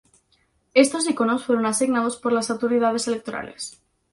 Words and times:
Estos 0.73 1.07
iconos 1.07 1.45
fueron 1.45 1.67
asignados 1.67 2.17
por 2.17 2.33
las 2.33 2.49
autoridades 2.49 3.07
electorales. 3.07 3.79